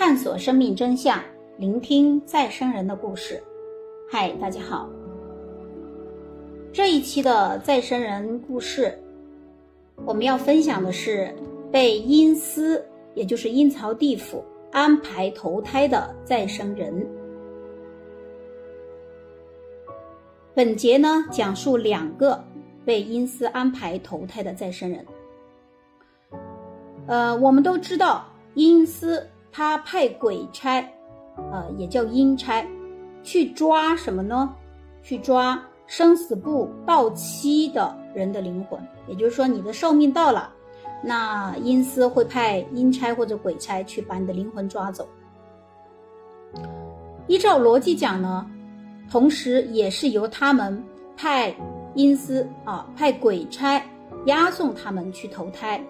[0.00, 1.22] 探索生命真相，
[1.58, 3.38] 聆听再生人的故事。
[4.10, 4.88] 嗨，大家好。
[6.72, 8.98] 这一期的再生人故事，
[10.06, 11.30] 我们要分享的是
[11.70, 12.82] 被阴司，
[13.14, 14.42] 也就是阴曹地府
[14.72, 17.06] 安排投胎的再生人。
[20.54, 22.42] 本节呢，讲述两个
[22.86, 25.06] 被阴司安排投胎的再生人。
[27.06, 28.24] 呃，我们都知道
[28.54, 29.22] 阴司。
[29.52, 30.80] 他派鬼差，
[31.50, 32.64] 呃，也叫阴差，
[33.22, 34.54] 去抓什么呢？
[35.02, 38.80] 去抓生死簿到期的人的灵魂。
[39.08, 40.52] 也就是说，你的寿命到了，
[41.02, 45.08] 那阴司会派阴差或者鬼差去把你的灵魂抓走。
[47.26, 48.48] 依照逻辑讲呢，
[49.10, 50.82] 同时也是由他们
[51.16, 51.54] 派
[51.94, 53.82] 阴司啊，派鬼差
[54.26, 55.82] 押送他们去投胎。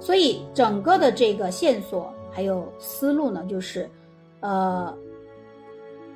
[0.00, 2.12] 所以整个的这个线索。
[2.32, 3.88] 还有思路呢，就是，
[4.40, 4.96] 呃，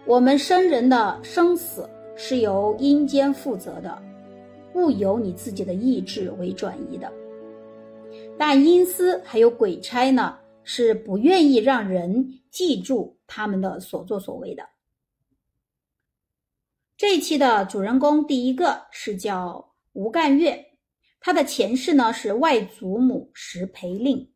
[0.06, 4.02] 我们生人的生死是由阴间负责的，
[4.72, 7.12] 不由你自己的意志为转移的。
[8.38, 14.66] 但阴司还有鬼差呢，是不愿意让人记住他们的所作所为的。
[16.96, 20.64] 这一期的主人公第一个是叫吴干月，
[21.20, 24.26] 他的前世呢是外祖母石培令。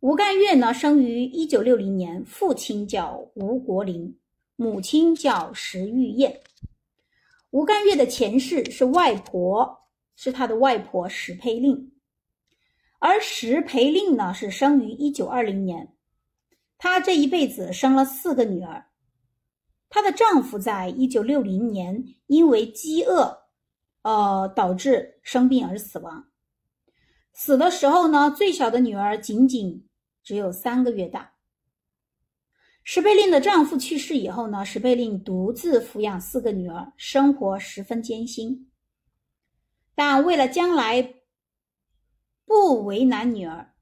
[0.00, 4.18] 吴干月呢，生于一九六零年，父亲叫吴国林，
[4.56, 6.40] 母亲叫石玉燕。
[7.50, 11.92] 吴干月的前世是外婆，是他的外婆石培令，
[12.98, 15.92] 而石培令呢，是生于一九二零年，
[16.78, 18.86] 她这一辈子生了四个女儿。
[19.90, 23.38] 她的丈夫在一九六零年因为饥饿，
[24.00, 26.24] 呃，导致生病而死亡。
[27.34, 29.86] 死的时候呢，最小的女儿仅仅。
[30.22, 31.32] 只有三个月大。
[32.82, 38.70] 石佩令的丈夫去世以后呢，石佩令独自抚养四个女儿，生活十分艰辛。
[39.94, 41.16] 但为了将来
[42.46, 43.74] 不为难女儿，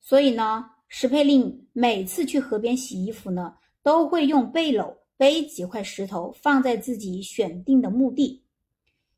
[0.00, 8.42] 所以呢，石佩令每次去河边洗衣服呢，都会用背篓背几块石头放在自己选定的墓地，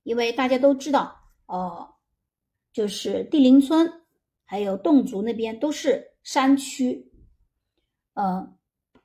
[0.03, 1.16] 因为大家都知道，
[1.47, 1.94] 呃，
[2.72, 3.91] 就是地灵村
[4.44, 6.13] 还有侗族那边都是。
[6.25, 7.12] 山区，
[8.15, 8.57] 嗯，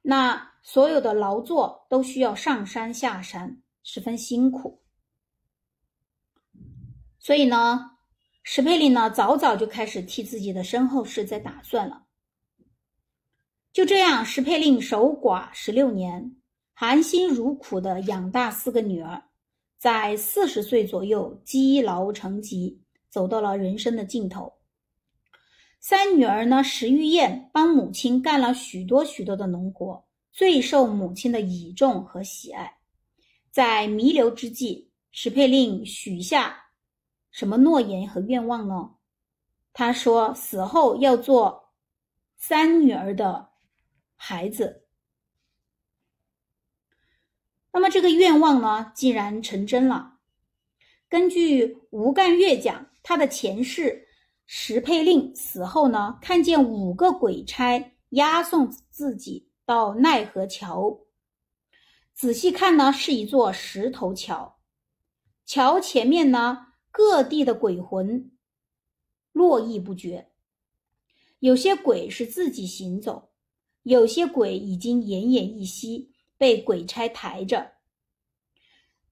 [0.01, 4.81] 那所有的劳作都需要上山下山，十分辛苦。
[7.19, 7.97] 所以呢，
[8.41, 12.05] 石佩林呢早早就开始替自己的身后事在打算了。
[13.73, 16.37] 就这样，石佩令守寡十六年，
[16.73, 19.21] 含辛茹苦的养大四个女儿，
[19.77, 24.58] 在四十岁左右积劳成疾，走到了人生的尽头。
[25.81, 32.79] 三女儿呢，石玉燕帮母亲干了许多许多的农活，最受母亲的倚重和喜爱。
[33.49, 36.65] 在弥留之际，石佩令许下
[37.31, 38.95] 什么诺言和愿望呢？
[39.71, 41.71] 他说死后要做
[42.35, 43.49] 三女儿的
[44.15, 44.83] 孩子。
[47.71, 50.17] 那么这个愿望呢，竟然成真了。
[51.07, 54.08] 根据吴干月讲，他的前世。
[54.51, 61.01] 石佩令死后呢，看见五个鬼差押送自己到奈何桥。
[62.15, 64.57] 仔细看呢，是一座石头桥。
[65.45, 68.31] 桥前面呢，各地的鬼魂
[69.33, 70.31] 络绎不绝。
[71.37, 73.29] 有些鬼是自己行走，
[73.83, 77.73] 有些鬼已经奄奄一息，被鬼差抬着。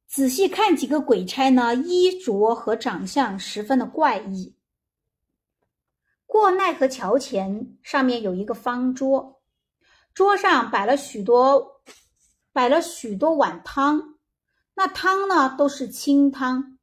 [0.08, 4.57] 仔细看几个鬼差呢，衣着和长相十分的怪异。
[6.38, 9.42] 过奈何桥前，上面有一个方桌，
[10.14, 11.82] 桌上摆了许多，
[12.54, 14.20] 摆了许多碗汤，
[14.76, 16.78] 那汤呢都是清汤，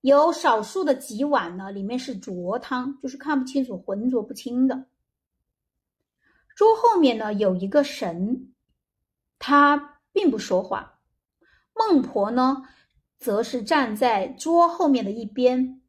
[0.00, 4.86] 有少数的几碗呢里面是浊汤，就是看不清楚、浑浊不清的。
[6.56, 8.52] 桌后面呢有一个神，
[9.38, 10.98] 他并不说话，
[11.72, 12.64] 孟婆呢
[13.16, 15.79] 则是站在桌后面的一边。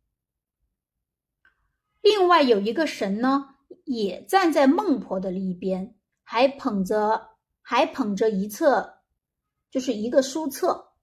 [2.02, 3.56] 另外有一个神呢，
[3.86, 7.30] 也站在孟婆的一边，还捧着
[7.62, 8.98] 还捧着一册，
[9.70, 10.94] 就是一个书册。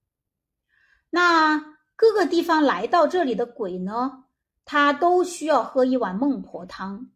[1.11, 1.59] 那
[1.95, 4.25] 各个地方来到这里的鬼呢，
[4.65, 7.11] 他都需要喝一碗孟婆汤。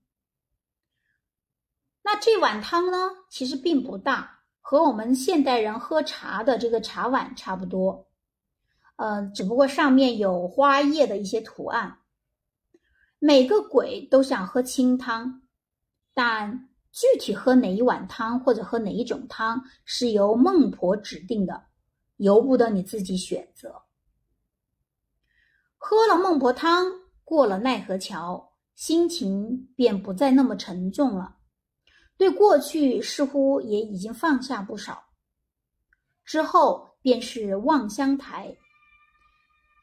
[2.02, 8.08] 那这碗汤呢，其实并不大，和我们现代人喝茶的这个茶碗差不多，
[8.96, 11.99] 呃，只不过上面有花叶的一些图案。
[13.24, 15.42] 每个鬼都想喝清汤，
[16.12, 21.66] 但具体喝哪一碗汤或者喝哪一种汤是由孟婆指定的，
[22.16, 23.80] 由不得你自己选择。
[25.76, 26.84] 喝了孟婆汤，
[27.22, 31.36] 过了奈何桥，心情便不再那么沉重了，
[32.16, 35.00] 对过去似乎也已经放下不少。
[36.24, 38.56] 之后便是望乡台，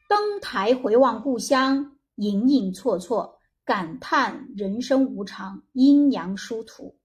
[0.06, 3.32] 登台回望故乡，隐隐绰绰，
[3.64, 6.98] 感叹人生无常，阴阳殊途。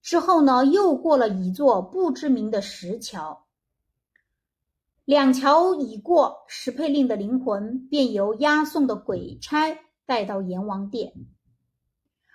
[0.00, 3.46] 之后呢，又过了一座不知名的石桥。
[5.04, 9.76] 两桥已过，石佩令的灵魂便由押送的鬼差
[10.06, 11.12] 带到阎王殿，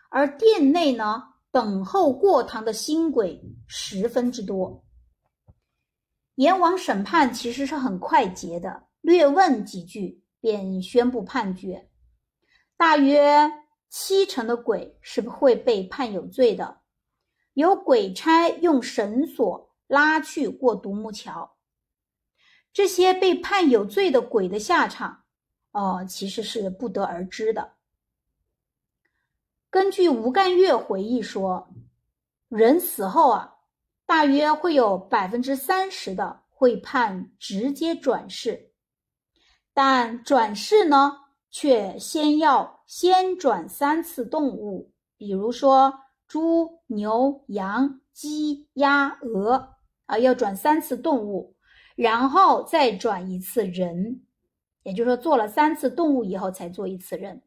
[0.10, 4.83] 而殿内呢，等候过堂的新鬼十分之多。
[6.36, 11.90] 阎王审判其实是很快捷的，略问几句便宣布判决，
[12.78, 13.52] 大约
[13.90, 16.80] 七成的鬼是不会被判有罪的，
[17.52, 21.58] 由鬼差用绳索拉去过独木桥。
[22.72, 25.26] 这些被判有罪的鬼的下场，
[25.72, 27.74] 哦，其实是不得而知的。
[29.70, 31.68] 根据吴干月回忆说，
[32.48, 33.56] 人死后啊，
[34.06, 38.67] 大约会有百分之三十的会判直接转世，
[39.78, 41.16] 但转世呢，
[41.52, 45.94] 却先要先转三次动物，比如说
[46.28, 49.76] 猪、牛、羊、鸡、鸭、鹅
[50.08, 51.56] 啊，要转三次动物。
[51.96, 54.24] 然后再转一次人，
[54.82, 57.44] 也就是说做了三次动物以后才做一次人。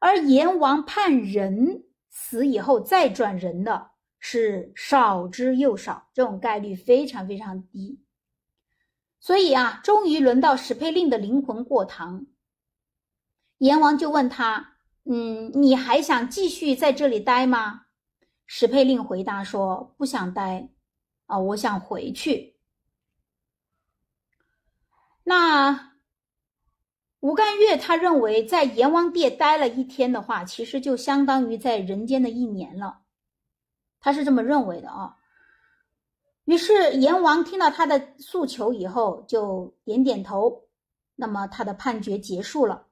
[0.00, 8.00] 而阎王判人死以后再转人的是少之又少，这种概率非常非常低。
[9.26, 12.26] 所以啊，终于轮到史佩令的灵魂过堂，
[13.58, 17.86] 阎王就问他：“嗯，你还想继续在这里待吗？”
[18.46, 20.68] 史佩令回答说：“不想待，
[21.26, 22.60] 啊，我想回去。”
[25.26, 25.94] 那
[27.18, 33.00] 吴干月他认为，在阎王殿待了一天的话，其实就相当于在人间的一年了，
[33.98, 35.16] 他是这么认为的啊。
[36.46, 40.68] 于是阎王听到他的诉求以后，就点点头，
[41.14, 42.86] 那么他的判决结束了。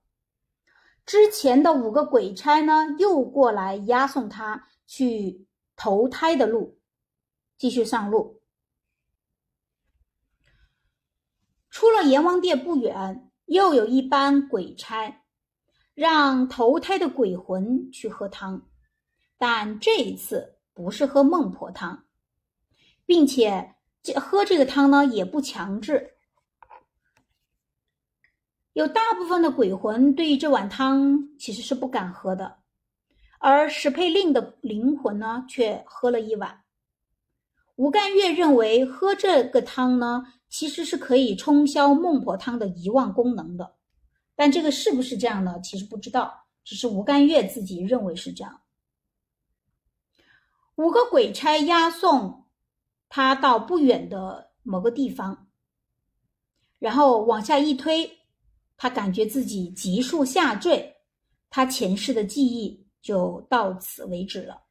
[1.07, 5.47] 之前的五个鬼差呢，又过来押送他去
[5.77, 6.79] 投胎的路，
[7.57, 8.43] 继续上路。
[11.71, 15.23] 出了阎王殿不远，又有一班鬼差，
[15.95, 18.69] 让投胎的鬼魂去喝汤，
[19.39, 22.05] 但这一次不是喝孟婆汤，
[23.07, 26.17] 并且这喝这个汤呢也不强制。
[28.73, 32.59] 有大部分的鬼魂对于这碗汤其实是不敢喝的，
[33.39, 36.63] 而石佩令的灵魂呢却喝了一碗。
[37.77, 40.25] 吴干月认为喝这个汤呢。
[40.51, 43.75] 其实是可以冲销孟婆汤的遗忘功能的，
[44.37, 45.59] 但这个是不是这样呢？
[45.61, 48.61] 其实不知道，只是吴干月自己认为是这样。
[50.77, 52.44] 五个鬼差押送
[53.15, 55.47] 他到不远的某个地方，
[56.81, 58.11] 然后往下一推，
[58.77, 60.97] 他感觉自己急速下坠，
[61.49, 64.65] 他前世的记忆就到此为止了。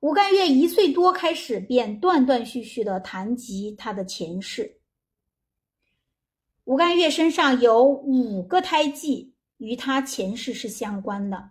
[0.00, 4.80] 吴干月一岁多开始便断断续续的谈及他的前世。
[6.64, 11.50] 吴干月身上有五个胎记与他前世是相关的，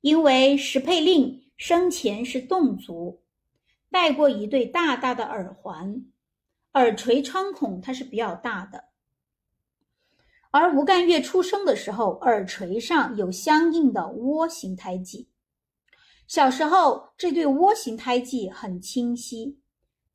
[0.00, 3.22] 因为石佩令生前是侗族，
[3.94, 6.04] 戴过一对大大的耳环，
[6.72, 8.86] 耳垂穿孔它是比较大的，
[10.50, 15.28] 而吴干月出生的时候耳垂上有相应的窝形胎记。
[16.26, 19.60] 小时候，这对窝形胎记很清晰，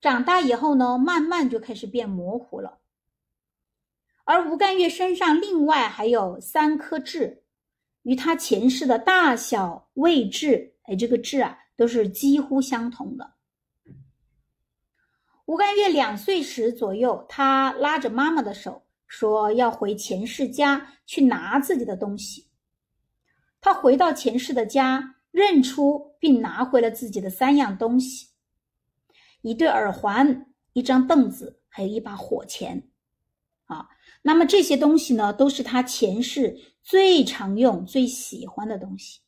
[0.01, 2.79] 长大以后呢，慢慢就开始变模糊了。
[4.25, 7.43] 而吴干月身上另外还有三颗痣，
[8.01, 13.38] 与他前世的大小位置，哎，这个痣啊，都是几乎相同的。
[15.50, 22.51] 吴干月两岁时左右，他拉着妈妈的手，说要回前世家去拿自己的东西。
[23.60, 25.15] 他回到前世的家。
[25.32, 28.29] 认出并拿回了自己的三样东西：
[29.41, 32.89] 一对耳环、一张凳子，还有一把火钳。
[33.65, 33.88] 啊，
[34.24, 39.22] 那么这些东西呢，都是他前世最常用、最喜欢的东西。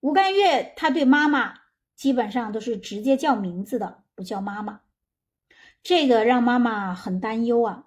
[0.00, 1.54] 吴干月他对妈妈
[1.96, 4.82] 基本上都是直接叫名字的，不叫妈妈，
[5.82, 7.86] 这个让妈妈很担忧啊。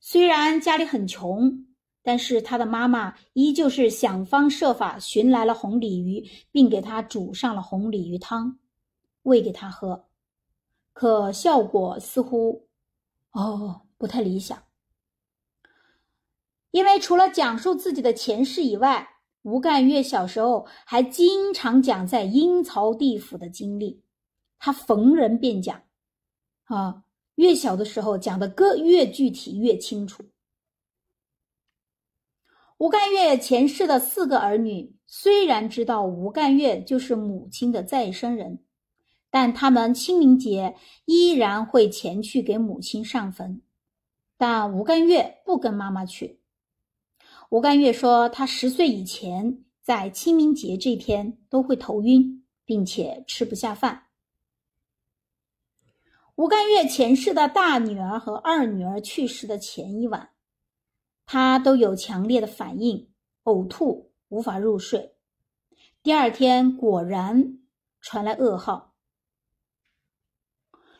[0.00, 1.62] 虽然家里很穷。
[2.08, 8.60] 但是他的妈妈依旧是想方设法寻来了红鲤鱼，并给他煮上了红鲤鱼汤，
[9.22, 10.06] 喂给他喝。
[10.92, 12.68] 可效果似乎，
[13.32, 14.62] 哦，不太理想。
[16.70, 19.15] 因为除了讲述自己的前世以外，
[19.46, 24.02] 吴干月小时候还经常讲在阴曹地府的经历，
[24.58, 25.84] 他逢人便讲，
[26.64, 27.04] 啊，
[27.36, 30.24] 越小的时候讲的歌越具体越清楚。
[32.78, 38.58] 吴干月前世的四个儿女虽然知道吴干月就是母亲的再生人。
[39.28, 43.60] 但他们清明节依然会前去给母亲上坟，
[44.38, 46.40] 但吴干月不跟妈妈去。
[47.50, 54.08] 吴干月说，他十岁以前在清明节这天都会头晕，并且吃不下饭。
[56.34, 60.30] 吴干月前世的大女儿和二女儿去世的前一晚，
[61.24, 63.08] 他都有强烈的反应，
[63.44, 65.14] 呕吐，无法入睡。
[66.02, 67.58] 第二天果然
[68.00, 68.94] 传来噩耗。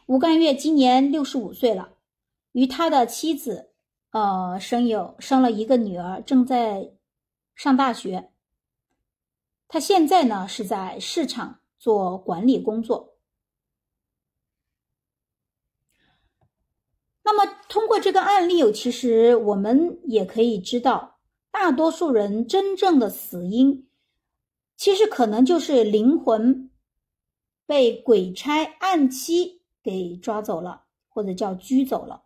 [0.07, 1.99] 吴干月今年六十五岁了，
[2.53, 3.73] 与他的妻子，
[4.11, 6.93] 呃，生有生了一个女儿，正在
[7.55, 8.31] 上大学。
[9.69, 13.19] 他现在呢是在市场做管理工作。
[17.23, 21.19] 那么通过这个案例，其实我们也可以知道，
[21.51, 23.89] 大多数人真正的死因，
[24.77, 26.71] 其实可能就是灵魂
[27.67, 29.57] 被鬼差按期。
[29.87, 32.25] 给抓走了，或者叫拘走了，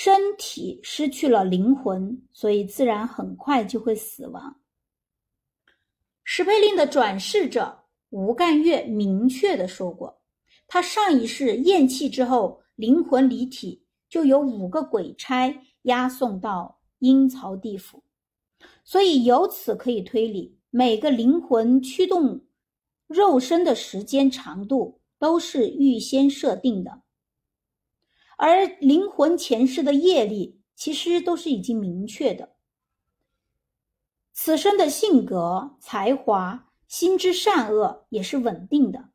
[0.00, 4.60] 身体失去了灵魂，所以自然很快就会死亡。
[6.22, 7.76] 石佩令的转世者
[8.10, 10.20] 吴干月明确的说过，
[10.68, 15.52] 他上一世咽气之后，灵魂离体，就有五个鬼差
[15.82, 18.00] 押送到阴曹地府，
[18.84, 22.40] 所以由此可以推理，每个灵魂驱动
[23.08, 25.00] 肉身的时间长度。
[25.18, 27.02] 都是预先设定的，
[28.40, 32.54] 而灵魂前世的业力其实都是已经明确的。
[34.32, 39.10] 此生的性格、才华、心之善恶也是稳定的，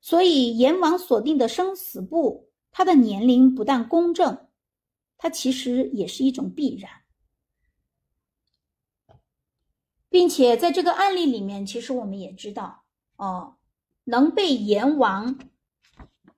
[0.00, 4.48] 所以阎王所定的生死簿，他的年龄不但公正，
[5.18, 6.88] 它其实也是一种必然，
[10.08, 12.84] 并且在这个案例里面，其实我们也知道，
[13.16, 13.56] 哦。
[14.04, 15.38] 能被阎王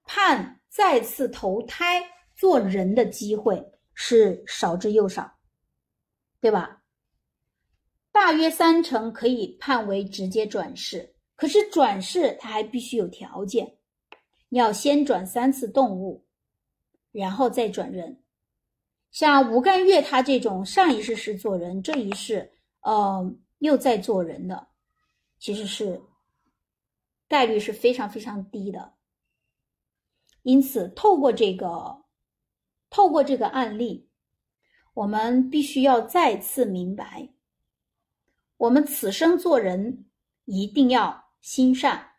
[0.05, 2.03] 判再次投胎
[2.35, 5.33] 做人的机会是少之又少，
[6.41, 6.83] 对吧？
[8.11, 13.77] 大约三成可以判为直接转世，可是转世它还必须有条件，
[14.49, 16.27] 你要先转三次动物，
[17.13, 18.21] 然后再转人。
[19.13, 22.51] 像吴干月他这种上一世是做人，这一世
[22.81, 24.67] 呃又在做人的，
[25.39, 26.03] 其实是。
[27.29, 28.93] 概率是非常非常低的，
[30.45, 32.05] 因此透过这个，
[32.91, 34.09] 透过这个案例，
[34.93, 37.31] 我们必须要再次明白，
[38.59, 40.05] 我们此生做人
[40.45, 42.13] 一定要心善，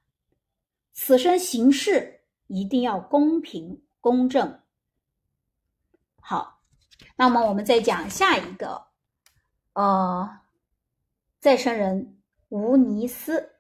[0.92, 4.60] 此生行事一定要公平公正。
[6.20, 6.62] 好，
[7.16, 8.88] 那么我们再讲下一个，
[9.74, 10.40] 呃，
[11.40, 13.55] 再生人吴尼斯。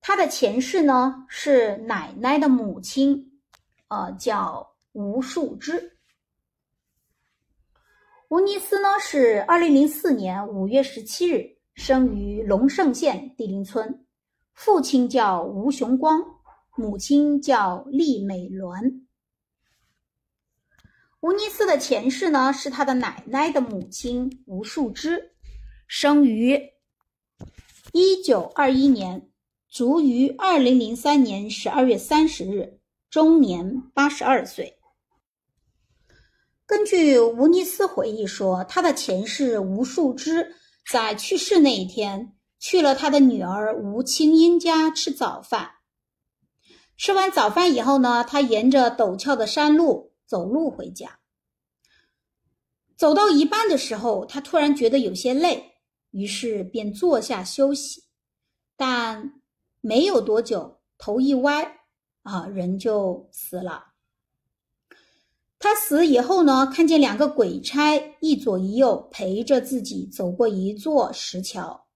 [0.00, 3.40] 他的前世呢是奶奶的母亲，
[3.88, 5.98] 呃，叫吴树枝。
[8.28, 14.06] 吴尼斯呢是二零零四年五月十七日生于龙胜县地灵村，
[14.54, 16.22] 父亲叫吴雄光，
[16.76, 19.02] 母亲叫厉美鸾。
[21.20, 25.34] 吴尼斯的前世呢是他的奶奶的母亲吴树枝，
[25.86, 26.58] 生于
[27.92, 29.28] 一九二一年。
[29.70, 34.78] 卒于二零零三年十二月三十日，终年八十二岁。
[36.64, 40.54] 根据吴尼斯回忆说，他的前世吴树枝
[40.90, 45.70] 在去世那一天去了他的女儿吴清英家吃早饭。
[46.96, 51.20] 吃完早饭以后呢，他沿着陡峭的山路走路回家。
[52.96, 55.74] 走到一半的时候，他突然觉得有些累，
[56.10, 58.04] 于是便坐下休息，
[58.74, 59.37] 但。
[59.88, 61.78] 没有多久，头一歪，
[62.22, 63.94] 啊，人就死了。
[65.58, 71.86] 他死以后呢，看见两个鬼差一左一右陪着自己走过一座石桥。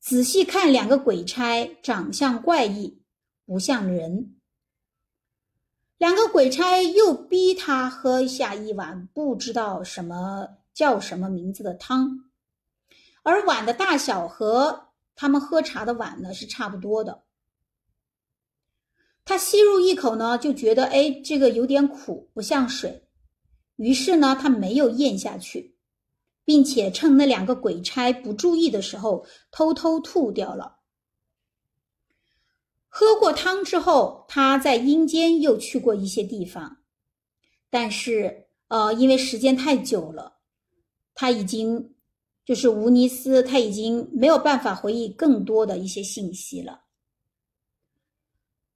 [0.00, 3.02] 仔细看，两个鬼差长相怪异，
[3.44, 4.34] 不像人。
[5.98, 12.30] 两个鬼差又逼他喝下一碗不知道什么叫什么名字的汤，
[13.22, 14.85] 而碗的大小和
[15.16, 17.24] 他们喝茶的碗呢是差不多的。
[19.24, 23.08] 他吸入一口呢，就觉得哎，这个有点苦，不像水。
[23.74, 25.74] 于是呢，他没有咽下去，
[26.44, 30.76] 并且趁那两个鬼差不注意的时候，偷偷吐掉了。
[32.88, 36.78] 喝过汤之后，他在阴间又去过一些地方，
[37.68, 40.38] 但是呃，因为时间太久了，
[41.14, 41.95] 他已经
[42.46, 46.82] 就是吴尼斯，他已经没有办法回忆更多的一些信息了。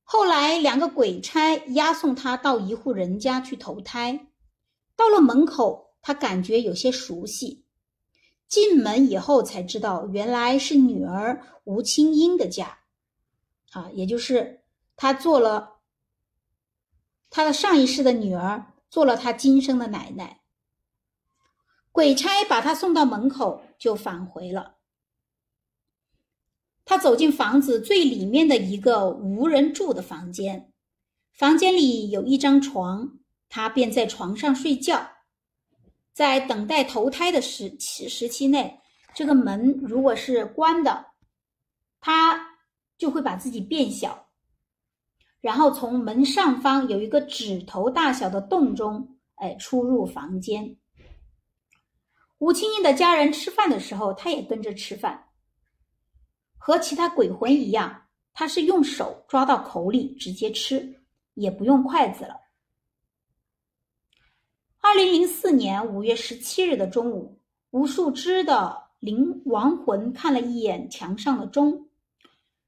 [0.02, 4.26] 后来，两个鬼差押送他到一户人家去投胎，
[4.96, 7.64] 到了门口，他感觉有些熟悉，
[8.48, 12.80] 进门以后才知道，原来是女儿吴清英的家。
[13.70, 14.64] 啊，也就是
[14.96, 15.76] 他做了
[17.30, 20.39] 他的上一世的女儿，做了他今生的奶奶。
[21.92, 24.76] 鬼差把他送到门口，就返回了。
[26.84, 30.72] 他走进房子最里面的一个无人住的房间，
[31.32, 33.18] 房间里有一张床，
[33.48, 35.10] 他便在床上睡觉。
[36.12, 38.80] 在等待投胎的时期时期内，
[39.14, 41.06] 这个门如果是关的，
[42.00, 42.50] 他。
[43.00, 44.28] 就会把自己变小，
[45.40, 50.76] 然后从门上方有一个指头大小的洞中，哎，出入房间。
[52.40, 55.28] 吴清英的家人吃饭的时候，他也跟着吃饭。
[56.56, 61.02] 和其他鬼魂一样，他是用手抓到口里直接吃，
[61.34, 62.34] 也不用筷子了。
[64.80, 67.38] 二零零四年五月十七日的中午，
[67.72, 71.88] 吴树枝的灵亡魂看了一眼墙上的钟。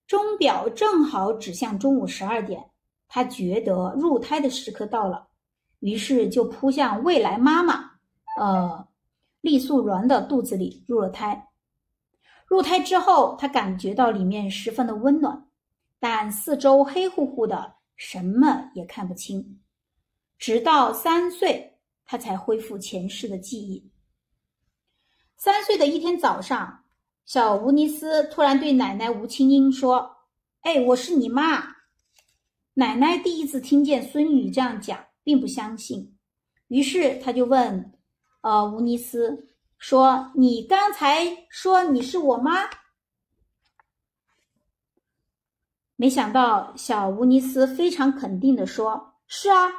[0.06, 2.62] 钟表正好指向中午十二点，
[3.08, 5.28] 他觉得入胎的时刻到了，
[5.80, 7.92] 于是就扑向未来妈妈，
[8.38, 8.86] 呃，
[9.42, 11.50] 厉素鸾的肚子里入了胎。
[12.46, 15.46] 入胎之后，他感觉到里面十分的温暖，
[16.00, 19.60] 但四周黑乎乎的，什么也看不清。
[20.38, 23.90] 直到三岁，他才恢复前世的记忆。
[25.36, 26.78] 三岁的一天早上。
[27.24, 30.10] 小吴尼斯突然对奶奶吴清英说
[30.62, 31.62] ：“哎，我是你妈。”
[32.74, 36.18] 奶奶第一次听见孙女这样讲，并不相信，
[36.66, 37.92] 于是他就问
[38.42, 42.68] ：“呃，吴尼斯说，你刚才说你是我妈？”
[45.96, 49.72] 没想到小吴尼斯非常肯定的说：“是啊。”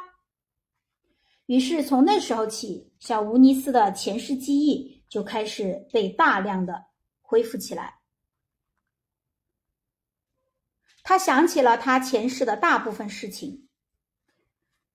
[1.45, 6.85] 于是从那时候起，小吴尼斯的前世记忆就开始被大量的。
[7.25, 7.99] 恢复起来，
[11.01, 13.67] 他想起了他前世的大部分事情。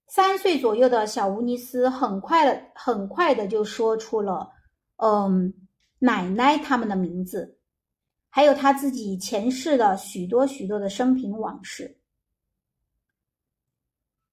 [0.08, 4.50] 三岁左右的小吴尼斯很快的、很快的就说出了
[4.96, 5.52] “嗯，
[5.98, 7.58] 奶奶他们的名字”，
[8.30, 11.98] 还有他自己前世的许多许多的生平往事。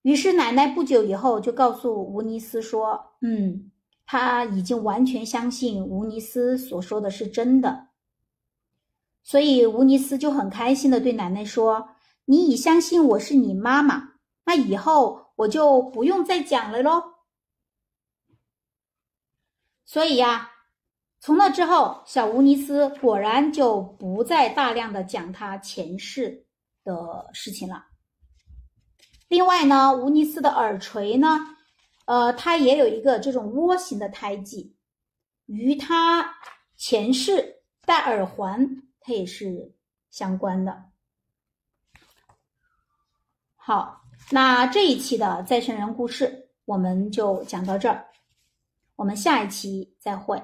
[0.03, 3.71] 于是奶奶不久以后就告诉吴尼斯说：“嗯，
[4.05, 7.87] 他已经完全相信吴尼斯所说的是真的。”
[9.23, 11.89] 所以，吴尼斯就很开心的对奶奶说
[12.25, 14.13] ：“你已相信我是你妈妈，
[14.45, 17.13] 那以后我就不用再讲了喽。”
[19.85, 20.51] 所以呀，
[21.19, 26.45] 从那之后，小吴尼斯果然就不再大量的讲他前世
[26.83, 27.85] 的事情了。
[29.27, 31.39] 另外呢，吴尼斯的耳垂呢，
[32.05, 34.75] 呃，它也有一个这种窝形的胎记，
[35.45, 36.35] 与他
[36.77, 38.81] 前世戴耳环。
[39.07, 39.71] 它也是
[40.09, 40.85] 相关的。
[43.55, 48.05] 好，那这一期的再生人故事我们就讲到这儿，
[48.95, 50.41] 我们下一期再会。